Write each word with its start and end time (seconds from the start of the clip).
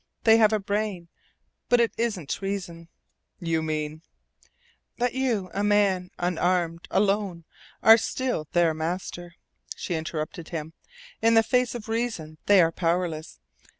They 0.23 0.37
have 0.37 0.51
a 0.51 0.57
brain. 0.57 1.09
But 1.69 1.79
it 1.79 1.91
isn't 1.95 2.41
REASON!" 2.41 2.87
"You 3.39 3.61
mean" 3.61 3.91
he 3.91 3.97
cried. 3.97 4.51
"That 4.97 5.13
you, 5.13 5.51
a 5.53 5.63
man, 5.63 6.09
unarmed, 6.17 6.87
alone, 6.89 7.45
are 7.83 7.99
still 7.99 8.47
their 8.53 8.73
master," 8.73 9.35
she 9.75 9.93
interrupted 9.93 10.49
him. 10.49 10.73
"In 11.21 11.35
the 11.35 11.43
face 11.43 11.75
of 11.75 11.87
reason 11.87 12.39
they 12.47 12.61
are 12.63 12.71
powerless. 12.71 13.37